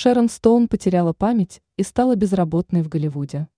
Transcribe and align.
Шерон 0.00 0.28
Стоун 0.28 0.68
потеряла 0.68 1.12
память 1.12 1.60
и 1.76 1.82
стала 1.82 2.14
безработной 2.14 2.82
в 2.82 2.88
Голливуде. 2.88 3.48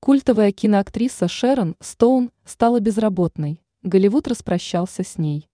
Культовая 0.00 0.52
киноактриса 0.52 1.28
Шерон 1.28 1.76
Стоун 1.80 2.30
стала 2.46 2.80
безработной, 2.80 3.60
Голливуд 3.82 4.26
распрощался 4.26 5.04
с 5.04 5.18
ней. 5.18 5.50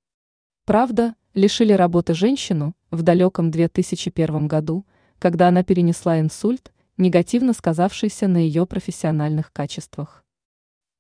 Правда, 0.65 1.17
лишили 1.35 1.73
работы 1.73 2.15
женщину 2.15 2.77
в 2.93 3.03
далеком 3.03 3.51
2001 3.51 4.47
году, 4.47 4.87
когда 5.19 5.49
она 5.49 5.65
перенесла 5.65 6.21
инсульт, 6.21 6.73
негативно 6.97 7.53
сказавшийся 7.53 8.29
на 8.29 8.37
ее 8.37 8.65
профессиональных 8.65 9.53
качествах. 9.53 10.25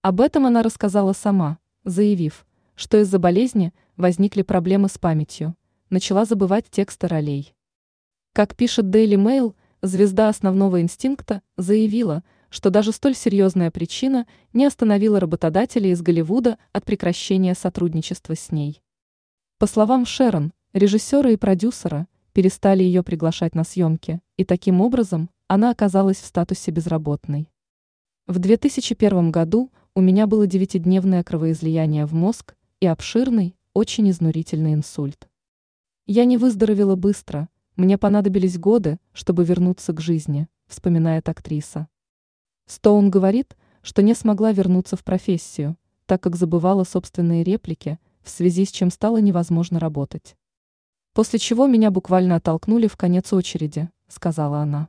Об 0.03 0.21
этом 0.21 0.47
она 0.47 0.65
рассказала 0.65 1.13
сама, 1.13 1.59
заявив, 1.85 2.45
что 2.75 2.99
из-за 2.99 3.21
болезни 3.21 3.73
возникли 3.97 4.43
проблемы 4.43 4.89
с 4.89 4.99
памятью, 4.99 5.55
начала 5.91 6.25
забывать 6.25 6.69
тексты 6.69 7.07
ролей. 7.07 7.55
Как 8.39 8.55
пишет 8.55 8.85
Daily 8.85 9.17
Mail, 9.17 9.57
звезда 9.83 10.29
основного 10.29 10.81
инстинкта 10.81 11.43
заявила, 11.57 12.23
что 12.51 12.71
даже 12.71 12.93
столь 12.93 13.17
серьезная 13.17 13.73
причина 13.73 14.29
не 14.53 14.65
остановила 14.65 15.19
работодателей 15.19 15.91
из 15.91 16.03
Голливуда 16.03 16.57
от 16.71 16.85
прекращения 16.85 17.57
сотрудничества 17.57 18.37
с 18.37 18.53
ней. 18.53 18.81
По 19.59 19.67
словам 19.67 20.07
Шерон, 20.07 20.53
режиссера 20.73 21.33
и 21.33 21.37
продюсера 21.37 22.07
перестали 22.33 22.85
ее 22.85 23.03
приглашать 23.03 23.57
на 23.57 23.65
съемки, 23.65 24.21
и 24.37 24.45
таким 24.45 24.83
образом 24.83 25.31
она 25.49 25.71
оказалась 25.71 26.19
в 26.19 26.25
статусе 26.25 26.71
безработной. 26.71 27.51
В 28.29 28.39
2001 28.39 29.33
году 29.33 29.73
у 29.97 30.01
меня 30.01 30.29
было 30.29 30.47
девятидневное 30.47 31.25
кровоизлияние 31.25 32.07
в 32.07 32.15
мозг 32.15 32.55
и 32.79 32.87
обширный, 32.87 33.57
очень 33.73 34.09
изнурительный 34.09 34.75
инсульт. 34.75 35.29
Я 36.07 36.25
не 36.25 36.37
выздоровела 36.37 36.95
быстро, 36.95 37.49
мне 37.79 37.97
понадобились 37.97 38.59
годы, 38.59 38.99
чтобы 39.13 39.45
вернуться 39.45 39.93
к 39.93 40.01
жизни, 40.01 40.49
вспоминает 40.67 41.29
актриса. 41.29 41.87
Стоун 42.67 43.09
говорит, 43.09 43.57
что 43.83 44.03
не 44.03 44.15
смогла 44.15 44.51
вернуться 44.51 44.97
в 44.97 45.05
профессию, 45.05 45.77
так 46.05 46.21
как 46.21 46.35
забывала 46.35 46.83
собственные 46.83 47.45
реплики, 47.45 48.01
в 48.21 48.31
связи 48.31 48.65
с 48.65 48.73
чем 48.73 48.91
стало 48.91 49.19
невозможно 49.19 49.79
работать. 49.79 50.37
После 51.15 51.39
чего 51.39 51.69
меня 51.69 51.93
буквально 51.93 52.35
оттолкнули 52.35 52.89
в 52.89 52.97
конец 52.97 53.33
очереди, 53.33 53.89
сказала 54.09 54.59
она. 54.59 54.89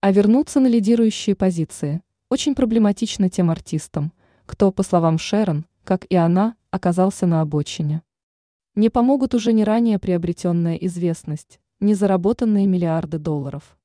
А 0.00 0.12
вернуться 0.12 0.60
на 0.60 0.68
лидирующие 0.68 1.34
позиции 1.34 2.00
очень 2.30 2.54
проблематично 2.54 3.28
тем 3.28 3.50
артистам, 3.50 4.12
кто, 4.46 4.70
по 4.70 4.84
словам 4.84 5.18
Шерон, 5.18 5.66
как 5.82 6.04
и 6.04 6.14
она, 6.14 6.54
оказался 6.70 7.26
на 7.26 7.40
обочине. 7.40 8.02
Не 8.76 8.88
помогут 8.88 9.34
уже 9.34 9.52
не 9.52 9.64
ранее 9.64 9.98
приобретенная 9.98 10.76
известность, 10.76 11.58
незаработанные 11.84 12.66
миллиарды 12.66 13.18
долларов. 13.18 13.78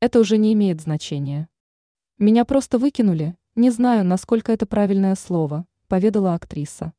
Это 0.00 0.20
уже 0.20 0.36
не 0.36 0.52
имеет 0.52 0.80
значения. 0.80 1.48
Меня 2.18 2.44
просто 2.44 2.78
выкинули, 2.78 3.34
не 3.56 3.70
знаю, 3.70 4.04
насколько 4.04 4.52
это 4.52 4.66
правильное 4.66 5.14
слово, 5.14 5.66
поведала 5.88 6.34
актриса. 6.34 6.92